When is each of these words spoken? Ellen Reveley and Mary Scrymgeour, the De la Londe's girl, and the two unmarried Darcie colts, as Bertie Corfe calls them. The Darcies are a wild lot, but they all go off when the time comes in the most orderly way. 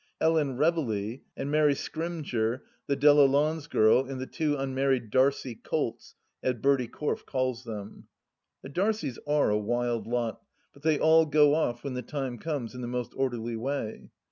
Ellen 0.19 0.57
Reveley 0.57 1.21
and 1.37 1.51
Mary 1.51 1.75
Scrymgeour, 1.75 2.61
the 2.87 2.95
De 2.95 3.13
la 3.13 3.23
Londe's 3.25 3.67
girl, 3.67 4.03
and 4.03 4.19
the 4.19 4.25
two 4.25 4.57
unmarried 4.57 5.11
Darcie 5.11 5.53
colts, 5.61 6.15
as 6.41 6.55
Bertie 6.55 6.87
Corfe 6.87 7.23
calls 7.23 7.65
them. 7.65 8.07
The 8.63 8.69
Darcies 8.69 9.19
are 9.27 9.51
a 9.51 9.59
wild 9.59 10.07
lot, 10.07 10.41
but 10.73 10.81
they 10.81 10.97
all 10.97 11.27
go 11.27 11.53
off 11.53 11.83
when 11.83 11.93
the 11.93 12.01
time 12.01 12.39
comes 12.39 12.73
in 12.73 12.81
the 12.81 12.87
most 12.87 13.13
orderly 13.15 13.55
way. 13.55 14.09